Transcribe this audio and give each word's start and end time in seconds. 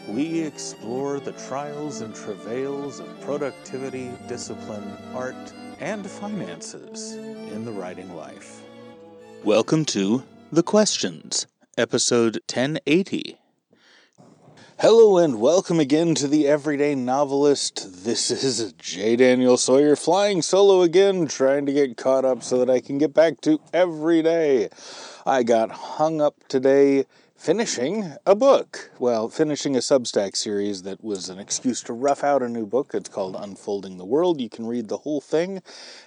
We 0.08 0.42
explore 0.42 1.20
the 1.20 1.34
trials 1.34 2.02
and 2.02 2.16
travails 2.16 3.00
of 3.00 3.22
productivity, 3.22 4.12
discipline, 4.28 4.98
art, 5.14 5.54
and 5.80 6.10
finances 6.10 7.14
in 7.14 7.64
the 7.64 7.72
writing 7.72 8.16
life. 8.16 8.65
Welcome 9.46 9.86
to 9.86 10.24
The 10.52 10.64
Questions, 10.64 11.46
episode 11.78 12.40
1080. 12.52 13.38
Hello 14.80 15.20
and 15.20 15.40
welcome 15.40 15.80
again 15.80 16.16
to 16.16 16.28
the 16.28 16.48
Everyday 16.48 16.96
Novelist. 16.96 18.04
This 18.04 18.32
is 18.32 18.74
J. 18.80 19.16
Daniel 19.16 19.56
Sawyer 19.58 19.96
flying 19.96 20.42
solo 20.42 20.82
again, 20.82 21.28
trying 21.28 21.68
to 21.68 21.74
get 21.74 21.96
caught 21.96 22.26
up 22.26 22.42
so 22.42 22.58
that 22.58 22.72
I 22.72 22.80
can 22.80 22.98
get 22.98 23.14
back 23.14 23.40
to 23.42 23.62
every 23.72 24.24
day. 24.24 24.70
I 25.28 25.44
got 25.44 25.70
hung 25.70 26.22
up 26.22 26.48
today 26.48 27.06
finishing 27.36 28.16
a 28.26 28.34
book. 28.34 28.90
Well, 28.98 29.30
finishing 29.30 29.76
a 29.76 29.80
Substack 29.80 30.36
series 30.36 30.82
that 30.84 31.04
was 31.04 31.30
an 31.30 31.38
excuse 31.38 31.84
to 31.84 31.94
rough 31.94 32.24
out 32.24 32.42
a 32.42 32.50
new 32.50 32.66
book. 32.66 32.92
It's 32.94 33.10
called 33.10 33.36
Unfolding 33.36 33.98
the 33.98 34.06
World. 34.06 34.42
You 34.42 34.50
can 34.50 34.66
read 34.66 34.88
the 34.88 35.00
whole 35.00 35.20
thing 35.22 35.62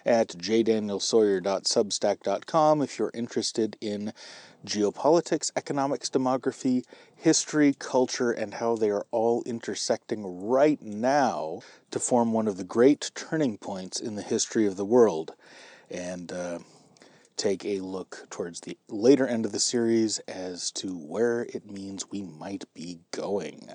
at 0.04 0.28
jdanielsawyer.substack.com 0.28 2.82
if 2.82 2.98
you're 2.98 3.12
interested 3.14 3.76
in 3.80 4.12
geopolitics, 4.66 5.52
economics, 5.54 6.10
demography, 6.10 6.84
history, 7.14 7.76
culture, 7.78 8.32
and 8.32 8.54
how 8.54 8.74
they 8.76 8.90
are 8.90 9.06
all 9.10 9.42
intersecting 9.44 10.48
right 10.48 10.82
now 10.82 11.60
to 11.90 12.00
form 12.00 12.32
one 12.32 12.48
of 12.48 12.56
the 12.56 12.64
great 12.64 13.10
turning 13.14 13.58
points 13.58 14.00
in 14.00 14.16
the 14.16 14.22
history 14.22 14.66
of 14.66 14.76
the 14.76 14.84
world. 14.84 15.34
And 15.90 16.32
uh, 16.32 16.58
take 17.38 17.64
a 17.64 17.80
look 17.80 18.26
towards 18.30 18.60
the 18.60 18.76
later 18.88 19.26
end 19.26 19.46
of 19.46 19.52
the 19.52 19.60
series 19.60 20.18
as 20.20 20.70
to 20.72 20.88
where 20.88 21.42
it 21.54 21.70
means 21.70 22.10
we 22.10 22.22
might 22.22 22.64
be 22.74 22.98
going. 23.12 23.70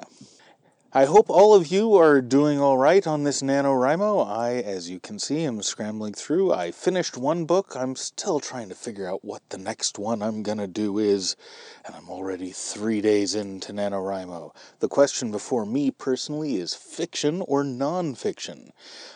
I 0.96 1.06
hope 1.06 1.28
all 1.28 1.56
of 1.56 1.72
you 1.72 1.96
are 1.96 2.22
doing 2.22 2.60
all 2.60 2.78
right 2.78 3.08
on 3.08 3.24
this 3.24 3.42
NaNoWriMo. 3.42 4.28
I, 4.30 4.58
as 4.58 4.92
you 4.92 5.00
can 5.00 5.18
see, 5.18 5.44
am 5.44 5.64
scrambling 5.64 6.14
through. 6.14 6.54
I 6.54 6.70
finished 6.70 7.18
one 7.18 7.46
book. 7.46 7.76
I'm 7.76 7.96
still 7.96 8.40
trying 8.40 8.70
to 8.70 8.76
figure 8.76 9.10
out 9.10 9.26
what 9.26 9.42
the 9.50 9.58
next 9.58 9.98
one 9.98 10.22
I'm 10.22 10.44
going 10.44 10.60
to 10.60 10.68
do 10.68 11.00
is, 11.00 11.36
and 11.84 11.96
I'm 11.96 12.12
already 12.12 12.52
three 12.52 13.02
days 13.02 13.34
into 13.34 13.74
NaNoWriMo. 13.74 14.56
The 14.82 14.88
question 14.88 15.32
before 15.32 15.66
me 15.66 15.90
personally 15.90 16.58
is 16.58 16.76
fiction 16.76 17.42
or 17.48 17.64
nonfiction. 17.64 18.70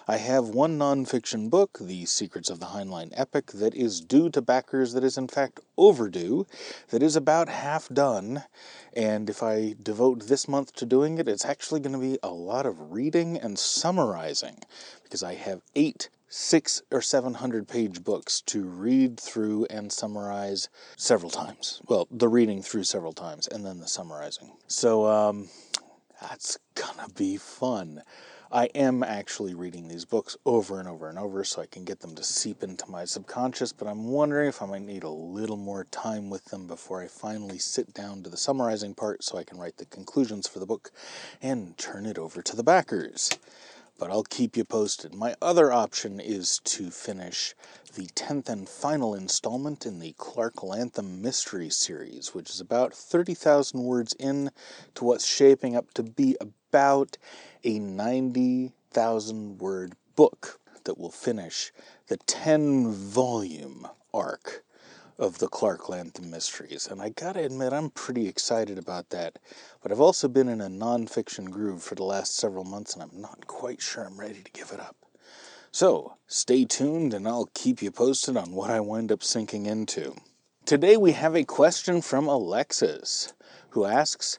I 0.07 0.17
have 0.17 0.45
one 0.47 0.79
nonfiction 0.79 1.51
book, 1.51 1.77
The 1.79 2.07
Secrets 2.07 2.49
of 2.49 2.59
the 2.59 2.65
Heinlein 2.65 3.13
Epic, 3.15 3.51
that 3.51 3.75
is 3.75 4.01
due 4.01 4.31
to 4.31 4.41
backers, 4.41 4.93
that 4.93 5.03
is 5.03 5.15
in 5.15 5.27
fact 5.27 5.59
overdue, 5.77 6.45
that 6.89 7.03
is 7.03 7.15
about 7.15 7.49
half 7.49 7.87
done 7.89 8.43
and 8.97 9.29
if 9.29 9.43
I 9.43 9.75
devote 9.81 10.27
this 10.27 10.47
month 10.47 10.73
to 10.77 10.85
doing 10.85 11.19
it, 11.19 11.27
it's 11.27 11.45
actually 11.45 11.81
going 11.81 11.93
to 11.93 11.99
be 11.99 12.17
a 12.23 12.29
lot 12.29 12.65
of 12.65 12.91
reading 12.91 13.37
and 13.37 13.59
summarizing 13.59 14.63
because 15.03 15.21
I 15.21 15.35
have 15.35 15.61
eight 15.75 16.09
six 16.29 16.81
or 16.91 17.01
seven 17.01 17.35
hundred 17.35 17.67
page 17.67 18.03
books 18.03 18.41
to 18.41 18.63
read 18.63 19.19
through 19.19 19.67
and 19.69 19.91
summarize 19.91 20.67
several 20.95 21.29
times. 21.29 21.79
Well, 21.87 22.07
the 22.09 22.27
reading 22.27 22.63
through 22.63 22.85
several 22.85 23.13
times 23.13 23.47
and 23.47 23.63
then 23.63 23.79
the 23.79 23.87
summarizing. 23.87 24.51
So 24.65 25.05
um, 25.05 25.49
that's 26.19 26.57
gonna 26.73 27.09
be 27.15 27.37
fun. 27.37 28.01
I 28.49 28.67
am 28.67 29.03
actually 29.03 29.53
reading 29.53 29.89
these 29.89 30.05
books 30.05 30.37
over 30.45 30.79
and 30.79 30.87
over 30.87 31.09
and 31.09 31.19
over 31.19 31.43
so 31.43 31.61
I 31.61 31.65
can 31.65 31.83
get 31.83 31.99
them 31.99 32.15
to 32.15 32.23
seep 32.23 32.63
into 32.63 32.89
my 32.89 33.03
subconscious, 33.03 33.73
but 33.73 33.89
I'm 33.89 34.07
wondering 34.07 34.47
if 34.47 34.61
I 34.61 34.65
might 34.65 34.83
need 34.83 35.03
a 35.03 35.09
little 35.09 35.57
more 35.57 35.83
time 35.83 36.29
with 36.29 36.45
them 36.45 36.65
before 36.65 37.01
I 37.01 37.07
finally 37.07 37.57
sit 37.57 37.93
down 37.93 38.23
to 38.23 38.29
the 38.29 38.37
summarizing 38.37 38.93
part 38.93 39.21
so 39.25 39.37
I 39.37 39.43
can 39.43 39.57
write 39.57 39.75
the 39.75 39.85
conclusions 39.85 40.47
for 40.47 40.59
the 40.59 40.65
book 40.65 40.91
and 41.41 41.77
turn 41.77 42.05
it 42.05 42.17
over 42.17 42.41
to 42.41 42.55
the 42.55 42.63
backers. 42.63 43.29
But 43.97 44.11
I'll 44.11 44.23
keep 44.23 44.55
you 44.55 44.63
posted. 44.63 45.15
My 45.15 45.35
other 45.41 45.71
option 45.71 46.19
is 46.19 46.59
to 46.65 46.91
finish 46.91 47.55
the 47.95 48.05
10th 48.07 48.47
and 48.47 48.69
final 48.69 49.15
installment 49.15 49.85
in 49.85 49.99
the 49.99 50.13
Clark 50.17 50.61
Lantham 50.61 51.21
Mystery 51.21 51.71
Series, 51.71 52.35
which 52.35 52.51
is 52.51 52.61
about 52.61 52.93
30,000 52.93 53.81
words 53.83 54.13
in 54.19 54.51
to 54.93 55.03
what's 55.03 55.25
shaping 55.25 55.75
up 55.75 55.93
to 55.95 56.03
be 56.03 56.37
about 56.41 57.17
a 57.63 57.79
90,000 57.79 59.57
word 59.57 59.95
book 60.15 60.59
that 60.83 60.99
will 60.99 61.11
finish 61.11 61.71
the 62.07 62.17
10 62.17 62.91
volume 62.91 63.87
arc 64.13 64.63
of 65.17 65.39
the 65.39 65.47
Clark 65.47 65.89
Lantham 65.89 66.29
Mysteries. 66.29 66.87
And 66.87 67.01
I 67.01 67.09
gotta 67.09 67.43
admit, 67.43 67.73
I'm 67.73 67.89
pretty 67.89 68.27
excited 68.27 68.77
about 68.77 69.09
that. 69.09 69.39
But 69.81 69.91
I've 69.91 69.99
also 69.99 70.27
been 70.27 70.47
in 70.47 70.61
a 70.61 70.69
nonfiction 70.69 71.49
groove 71.49 71.81
for 71.81 71.95
the 71.95 72.03
last 72.03 72.35
several 72.35 72.63
months, 72.63 72.93
and 72.93 73.03
I'm 73.03 73.21
not 73.21 73.47
quite 73.47 73.81
sure 73.81 74.03
I'm 74.03 74.19
ready 74.19 74.41
to 74.41 74.51
give 74.51 74.71
it 74.71 74.79
up. 74.79 74.95
So, 75.71 76.15
stay 76.27 76.65
tuned, 76.65 77.13
and 77.13 77.27
I'll 77.27 77.49
keep 77.53 77.81
you 77.81 77.91
posted 77.91 78.37
on 78.37 78.51
what 78.51 78.69
I 78.69 78.79
wind 78.79 79.11
up 79.11 79.23
sinking 79.23 79.65
into. 79.65 80.15
Today, 80.65 80.97
we 80.97 81.13
have 81.13 81.35
a 81.35 81.43
question 81.43 82.01
from 82.01 82.27
Alexis, 82.27 83.33
who 83.69 83.85
asks 83.85 84.37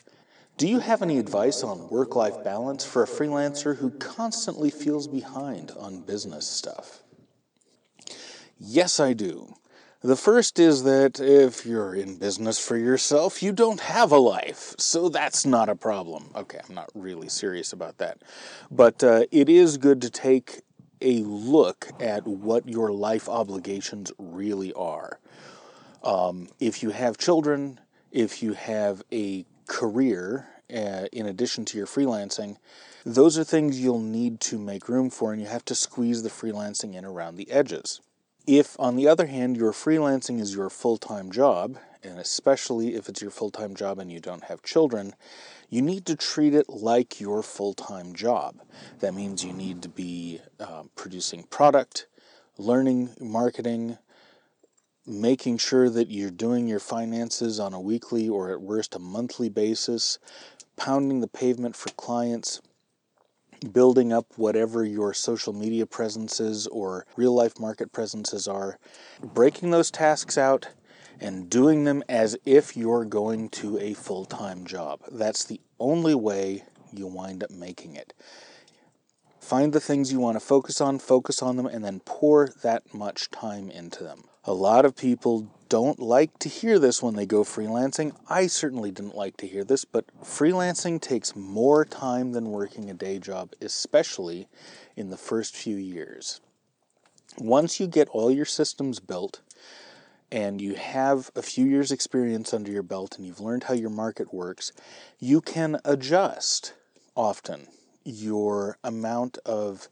do 0.58 0.66
you 0.66 0.80
have 0.80 1.02
any 1.02 1.20
advice 1.20 1.62
on 1.62 1.88
work 1.88 2.16
life 2.16 2.42
balance 2.42 2.84
for 2.84 3.04
a 3.04 3.06
freelancer 3.06 3.76
who 3.76 3.90
constantly 3.90 4.70
feels 4.70 5.06
behind 5.06 5.70
on 5.78 6.00
business 6.00 6.48
stuff? 6.48 7.04
Yes, 8.58 8.98
I 8.98 9.12
do. 9.12 9.54
The 10.00 10.14
first 10.14 10.60
is 10.60 10.84
that 10.84 11.18
if 11.18 11.66
you're 11.66 11.92
in 11.92 12.18
business 12.18 12.64
for 12.64 12.76
yourself, 12.76 13.42
you 13.42 13.50
don't 13.50 13.80
have 13.80 14.12
a 14.12 14.18
life, 14.18 14.76
so 14.78 15.08
that's 15.08 15.44
not 15.44 15.68
a 15.68 15.74
problem. 15.74 16.30
Okay, 16.36 16.60
I'm 16.68 16.74
not 16.76 16.88
really 16.94 17.28
serious 17.28 17.72
about 17.72 17.98
that. 17.98 18.22
But 18.70 19.02
uh, 19.02 19.24
it 19.32 19.48
is 19.48 19.76
good 19.76 20.00
to 20.02 20.10
take 20.10 20.62
a 21.00 21.18
look 21.22 21.88
at 21.98 22.24
what 22.28 22.68
your 22.68 22.92
life 22.92 23.28
obligations 23.28 24.12
really 24.18 24.72
are. 24.74 25.18
Um, 26.04 26.48
if 26.60 26.80
you 26.80 26.90
have 26.90 27.18
children, 27.18 27.80
if 28.12 28.40
you 28.40 28.52
have 28.52 29.02
a 29.12 29.46
career 29.66 30.46
uh, 30.72 31.06
in 31.12 31.26
addition 31.26 31.64
to 31.64 31.76
your 31.76 31.88
freelancing, 31.88 32.56
those 33.04 33.36
are 33.36 33.42
things 33.42 33.80
you'll 33.80 33.98
need 33.98 34.38
to 34.42 34.60
make 34.60 34.88
room 34.88 35.10
for, 35.10 35.32
and 35.32 35.42
you 35.42 35.48
have 35.48 35.64
to 35.64 35.74
squeeze 35.74 36.22
the 36.22 36.28
freelancing 36.28 36.94
in 36.94 37.04
around 37.04 37.34
the 37.34 37.50
edges. 37.50 38.00
If, 38.48 38.80
on 38.80 38.96
the 38.96 39.06
other 39.06 39.26
hand, 39.26 39.58
your 39.58 39.72
freelancing 39.72 40.40
is 40.40 40.54
your 40.54 40.70
full 40.70 40.96
time 40.96 41.30
job, 41.30 41.76
and 42.02 42.18
especially 42.18 42.94
if 42.94 43.06
it's 43.06 43.20
your 43.20 43.30
full 43.30 43.50
time 43.50 43.76
job 43.76 43.98
and 43.98 44.10
you 44.10 44.20
don't 44.20 44.44
have 44.44 44.62
children, 44.62 45.14
you 45.68 45.82
need 45.82 46.06
to 46.06 46.16
treat 46.16 46.54
it 46.54 46.70
like 46.70 47.20
your 47.20 47.42
full 47.42 47.74
time 47.74 48.14
job. 48.14 48.62
That 49.00 49.12
means 49.12 49.44
you 49.44 49.52
need 49.52 49.82
to 49.82 49.90
be 49.90 50.40
uh, 50.58 50.84
producing 50.96 51.42
product, 51.42 52.06
learning 52.56 53.10
marketing, 53.20 53.98
making 55.06 55.58
sure 55.58 55.90
that 55.90 56.08
you're 56.08 56.30
doing 56.30 56.66
your 56.66 56.80
finances 56.80 57.60
on 57.60 57.74
a 57.74 57.80
weekly 57.80 58.30
or 58.30 58.50
at 58.50 58.62
worst 58.62 58.94
a 58.94 58.98
monthly 58.98 59.50
basis, 59.50 60.18
pounding 60.74 61.20
the 61.20 61.28
pavement 61.28 61.76
for 61.76 61.90
clients, 61.90 62.62
building 63.72 64.12
up 64.12 64.26
whatever 64.36 64.84
your 64.84 65.12
social 65.14 65.52
media 65.52 65.86
presences 65.86 66.66
or 66.68 67.06
real 67.16 67.34
life 67.34 67.58
market 67.58 67.92
presences 67.92 68.46
are, 68.48 68.78
breaking 69.22 69.70
those 69.70 69.90
tasks 69.90 70.38
out 70.38 70.68
and 71.20 71.50
doing 71.50 71.84
them 71.84 72.02
as 72.08 72.36
if 72.44 72.76
you're 72.76 73.04
going 73.04 73.48
to 73.48 73.78
a 73.78 73.94
full 73.94 74.24
time 74.24 74.64
job. 74.64 75.00
That's 75.10 75.44
the 75.44 75.60
only 75.78 76.14
way 76.14 76.64
you 76.92 77.06
wind 77.06 77.42
up 77.42 77.50
making 77.50 77.96
it. 77.96 78.12
Find 79.40 79.72
the 79.72 79.80
things 79.80 80.12
you 80.12 80.20
want 80.20 80.36
to 80.36 80.44
focus 80.44 80.80
on, 80.80 80.98
focus 80.98 81.40
on 81.42 81.56
them, 81.56 81.66
and 81.66 81.84
then 81.84 82.00
pour 82.04 82.48
that 82.62 82.92
much 82.92 83.30
time 83.30 83.70
into 83.70 84.04
them. 84.04 84.24
A 84.48 84.54
lot 84.54 84.86
of 84.86 84.96
people 84.96 85.46
don't 85.68 86.00
like 86.00 86.38
to 86.38 86.48
hear 86.48 86.78
this 86.78 87.02
when 87.02 87.16
they 87.16 87.26
go 87.26 87.44
freelancing. 87.44 88.16
I 88.30 88.46
certainly 88.46 88.90
didn't 88.90 89.14
like 89.14 89.36
to 89.36 89.46
hear 89.46 89.62
this, 89.62 89.84
but 89.84 90.06
freelancing 90.24 91.02
takes 91.02 91.36
more 91.36 91.84
time 91.84 92.32
than 92.32 92.50
working 92.50 92.88
a 92.88 92.94
day 92.94 93.18
job, 93.18 93.52
especially 93.60 94.48
in 94.96 95.10
the 95.10 95.18
first 95.18 95.54
few 95.54 95.76
years. 95.76 96.40
Once 97.36 97.78
you 97.78 97.86
get 97.86 98.08
all 98.08 98.30
your 98.30 98.46
systems 98.46 99.00
built 99.00 99.42
and 100.32 100.62
you 100.62 100.76
have 100.76 101.30
a 101.36 101.42
few 101.42 101.66
years' 101.66 101.92
experience 101.92 102.54
under 102.54 102.72
your 102.72 102.82
belt 102.82 103.18
and 103.18 103.26
you've 103.26 103.40
learned 103.40 103.64
how 103.64 103.74
your 103.74 103.90
market 103.90 104.32
works, 104.32 104.72
you 105.18 105.42
can 105.42 105.78
adjust 105.84 106.72
often 107.14 107.66
your 108.02 108.78
amount 108.82 109.36
of 109.44 109.90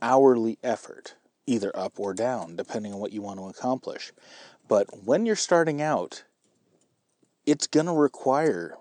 hourly 0.00 0.58
effort, 0.64 1.14
either 1.46 1.76
up 1.76 1.98
or 1.98 2.14
down, 2.14 2.56
depending 2.56 2.92
on 2.92 3.00
what 3.00 3.12
you 3.12 3.22
want 3.22 3.38
to 3.38 3.48
accomplish. 3.48 4.12
But 4.68 5.04
when 5.04 5.26
you're 5.26 5.36
starting 5.36 5.82
out, 5.82 6.24
it's 7.46 7.66
going 7.66 7.86
to 7.86 7.92
require 7.92 8.76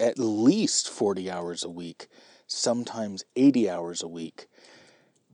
at 0.00 0.18
least 0.18 0.88
40 0.88 1.30
hours 1.30 1.64
a 1.64 1.68
week, 1.68 2.08
sometimes 2.46 3.24
80 3.36 3.68
hours 3.68 4.02
a 4.02 4.08
week. 4.08 4.46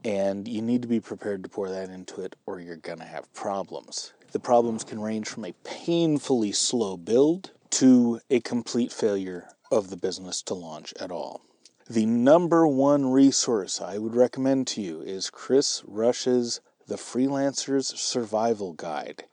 And 0.03 0.47
you 0.47 0.61
need 0.61 0.81
to 0.83 0.87
be 0.87 0.99
prepared 0.99 1.43
to 1.43 1.49
pour 1.49 1.69
that 1.69 1.89
into 1.89 2.21
it, 2.21 2.35
or 2.45 2.59
you're 2.59 2.75
going 2.75 2.99
to 2.99 3.05
have 3.05 3.33
problems. 3.33 4.13
The 4.31 4.39
problems 4.39 4.83
can 4.83 4.99
range 4.99 5.27
from 5.27 5.45
a 5.45 5.53
painfully 5.63 6.51
slow 6.51 6.97
build 6.97 7.51
to 7.71 8.19
a 8.29 8.39
complete 8.41 8.91
failure 8.91 9.47
of 9.71 9.89
the 9.89 9.97
business 9.97 10.41
to 10.43 10.53
launch 10.53 10.93
at 10.99 11.11
all. 11.11 11.41
The 11.87 12.07
number 12.07 12.65
one 12.65 13.11
resource 13.11 13.79
I 13.79 13.99
would 13.99 14.15
recommend 14.15 14.65
to 14.69 14.81
you 14.81 15.01
is 15.01 15.29
Kris 15.29 15.83
Rusch's 15.85 16.59
The 16.87 16.95
Freelancer's 16.95 17.89
Survival 17.99 18.73
Guide. 18.73 19.25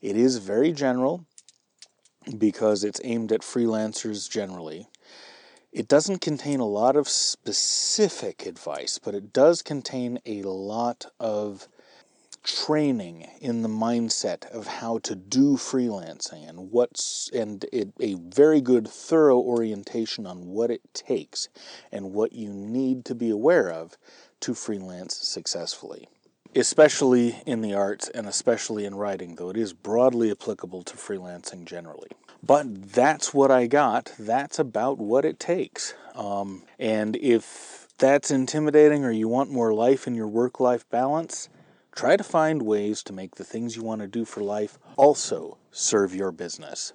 It 0.00 0.16
is 0.16 0.38
very 0.38 0.72
general 0.72 1.26
because 2.38 2.82
it's 2.82 2.98
aimed 3.04 3.30
at 3.30 3.42
freelancers 3.42 4.26
generally. 4.26 4.88
It 5.70 5.86
doesn't 5.86 6.22
contain 6.22 6.60
a 6.60 6.66
lot 6.66 6.96
of 6.96 7.10
specific 7.10 8.46
advice, 8.46 8.98
but 8.98 9.14
it 9.14 9.34
does 9.34 9.60
contain 9.60 10.18
a 10.24 10.40
lot 10.44 11.12
of 11.20 11.68
training 12.48 13.28
in 13.42 13.60
the 13.60 13.68
mindset 13.68 14.50
of 14.50 14.66
how 14.66 14.98
to 14.98 15.14
do 15.14 15.56
freelancing 15.56 16.48
and 16.48 16.70
what's 16.72 17.30
and 17.34 17.66
it, 17.72 17.90
a 18.00 18.14
very 18.14 18.60
good 18.62 18.88
thorough 18.88 19.38
orientation 19.38 20.26
on 20.26 20.46
what 20.46 20.70
it 20.70 20.80
takes 20.94 21.48
and 21.92 22.14
what 22.14 22.32
you 22.32 22.48
need 22.50 23.04
to 23.04 23.14
be 23.14 23.28
aware 23.28 23.70
of 23.70 23.98
to 24.40 24.54
freelance 24.54 25.14
successfully 25.14 26.08
especially 26.56 27.42
in 27.44 27.60
the 27.60 27.74
arts 27.74 28.08
and 28.08 28.26
especially 28.26 28.86
in 28.86 28.94
writing, 28.94 29.34
though 29.34 29.50
it 29.50 29.56
is 29.56 29.74
broadly 29.74 30.30
applicable 30.30 30.82
to 30.82 30.96
freelancing 30.96 31.66
generally. 31.66 32.08
But 32.42 32.92
that's 32.92 33.34
what 33.34 33.50
I 33.50 33.66
got. 33.66 34.12
That's 34.18 34.58
about 34.58 34.96
what 34.98 35.26
it 35.26 35.38
takes. 35.38 35.94
Um, 36.14 36.62
and 36.78 37.16
if 37.16 37.86
that's 37.98 38.30
intimidating 38.30 39.04
or 39.04 39.10
you 39.10 39.28
want 39.28 39.50
more 39.50 39.74
life 39.74 40.06
in 40.06 40.14
your 40.14 40.26
work 40.26 40.58
life 40.58 40.88
balance, 40.88 41.50
try 41.98 42.16
to 42.16 42.22
find 42.22 42.62
ways 42.62 43.02
to 43.02 43.12
make 43.12 43.34
the 43.34 43.42
things 43.42 43.74
you 43.74 43.82
want 43.82 44.00
to 44.00 44.06
do 44.06 44.24
for 44.24 44.40
life 44.40 44.78
also 44.96 45.58
serve 45.72 46.14
your 46.14 46.30
business, 46.30 46.92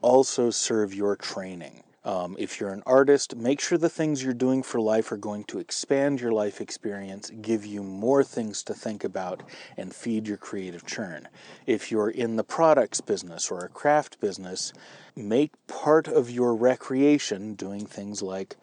also 0.00 0.48
serve 0.48 0.94
your 0.94 1.16
training. 1.16 1.82
Um, 2.04 2.36
if 2.38 2.60
you're 2.60 2.70
an 2.70 2.84
artist, 2.86 3.34
make 3.34 3.58
sure 3.58 3.78
the 3.78 3.88
things 3.88 4.22
you're 4.22 4.32
doing 4.32 4.62
for 4.62 4.80
life 4.80 5.10
are 5.10 5.16
going 5.16 5.42
to 5.44 5.58
expand 5.58 6.20
your 6.20 6.30
life 6.30 6.60
experience, 6.60 7.32
give 7.42 7.66
you 7.66 7.82
more 7.82 8.22
things 8.22 8.62
to 8.64 8.74
think 8.74 9.02
about, 9.02 9.42
and 9.76 9.92
feed 9.92 10.28
your 10.28 10.36
creative 10.36 10.86
churn. 10.86 11.26
If 11.66 11.90
you're 11.90 12.10
in 12.10 12.36
the 12.36 12.44
products 12.44 13.00
business 13.00 13.50
or 13.50 13.64
a 13.64 13.68
craft 13.68 14.20
business, 14.20 14.72
make 15.16 15.50
part 15.66 16.06
of 16.06 16.30
your 16.30 16.54
recreation 16.54 17.54
doing 17.54 17.86
things 17.86 18.22
like 18.22 18.56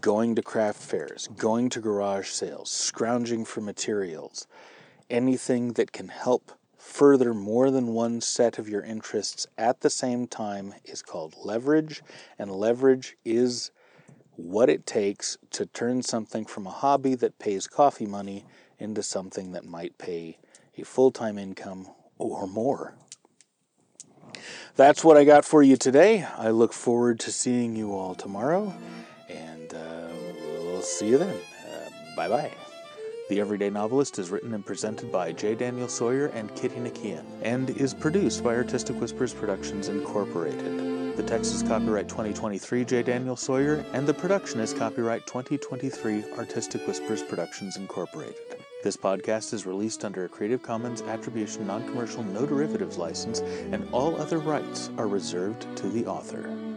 going 0.00 0.34
to 0.36 0.42
craft 0.42 0.80
fairs, 0.80 1.28
going 1.36 1.68
to 1.68 1.80
garage 1.80 2.28
sales, 2.30 2.70
scrounging 2.70 3.44
for 3.44 3.60
materials, 3.60 4.46
anything 5.10 5.72
that 5.74 5.92
can 5.92 6.08
help 6.08 6.52
further 6.78 7.34
more 7.34 7.70
than 7.70 7.88
one 7.88 8.20
set 8.20 8.58
of 8.58 8.68
your 8.68 8.82
interests 8.82 9.46
at 9.58 9.80
the 9.80 9.90
same 9.90 10.26
time 10.26 10.74
is 10.84 11.02
called 11.02 11.34
leverage, 11.42 12.02
and 12.38 12.50
leverage 12.50 13.16
is 13.24 13.70
what 14.36 14.68
it 14.68 14.86
takes 14.86 15.36
to 15.50 15.66
turn 15.66 16.02
something 16.02 16.44
from 16.44 16.66
a 16.66 16.70
hobby 16.70 17.14
that 17.14 17.38
pays 17.38 17.66
coffee 17.66 18.06
money 18.06 18.44
into 18.78 19.02
something 19.02 19.52
that 19.52 19.64
might 19.64 19.98
pay 19.98 20.38
a 20.76 20.84
full 20.84 21.10
time 21.10 21.38
income 21.38 21.88
or 22.18 22.46
more. 22.46 22.94
That's 24.76 25.02
what 25.02 25.16
I 25.16 25.24
got 25.24 25.44
for 25.44 25.62
you 25.62 25.76
today. 25.76 26.24
I 26.36 26.50
look 26.50 26.72
forward 26.72 27.18
to 27.20 27.32
seeing 27.32 27.76
you 27.76 27.94
all 27.94 28.14
tomorrow, 28.14 28.74
and 29.28 29.72
uh, 29.72 30.08
we'll 30.60 30.82
see 30.82 31.08
you 31.08 31.18
then. 31.18 31.34
Uh, 31.34 31.90
bye 32.14 32.28
bye. 32.28 32.65
The 33.28 33.40
Everyday 33.40 33.70
Novelist 33.70 34.20
is 34.20 34.30
written 34.30 34.54
and 34.54 34.64
presented 34.64 35.10
by 35.10 35.32
J. 35.32 35.56
Daniel 35.56 35.88
Sawyer 35.88 36.26
and 36.26 36.54
Kitty 36.54 36.76
Nakian, 36.76 37.24
and 37.42 37.70
is 37.70 37.92
produced 37.92 38.44
by 38.44 38.54
Artistic 38.54 39.00
Whispers 39.00 39.34
Productions 39.34 39.88
Incorporated. 39.88 41.16
The 41.16 41.24
text 41.24 41.52
is 41.52 41.64
copyright 41.64 42.08
2023 42.08 42.84
J. 42.84 43.02
Daniel 43.02 43.34
Sawyer, 43.34 43.84
and 43.92 44.06
the 44.06 44.14
production 44.14 44.60
is 44.60 44.72
copyright 44.72 45.26
2023 45.26 46.34
Artistic 46.38 46.86
Whispers 46.86 47.24
Productions 47.24 47.76
Incorporated. 47.76 48.36
This 48.84 48.96
podcast 48.96 49.52
is 49.52 49.66
released 49.66 50.04
under 50.04 50.26
a 50.26 50.28
Creative 50.28 50.62
Commons 50.62 51.02
Attribution 51.02 51.66
Non 51.66 51.84
Commercial 51.88 52.22
No 52.22 52.46
Derivatives 52.46 52.96
license, 52.96 53.40
and 53.40 53.88
all 53.90 54.14
other 54.20 54.38
rights 54.38 54.90
are 54.98 55.08
reserved 55.08 55.66
to 55.78 55.88
the 55.88 56.06
author. 56.06 56.75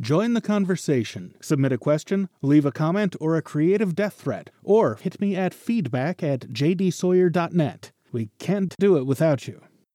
Join 0.00 0.34
the 0.34 0.40
conversation. 0.40 1.34
Submit 1.40 1.72
a 1.72 1.78
question, 1.78 2.28
leave 2.40 2.64
a 2.64 2.70
comment, 2.70 3.16
or 3.20 3.36
a 3.36 3.42
creative 3.42 3.96
death 3.96 4.14
threat, 4.14 4.50
or 4.62 4.94
hit 4.94 5.20
me 5.20 5.34
at 5.34 5.52
feedback 5.52 6.22
at 6.22 6.42
jdsawyer.net. 6.42 7.90
We 8.12 8.30
can't 8.38 8.76
do 8.78 8.96
it 8.96 9.06
without 9.06 9.48
you. 9.48 9.60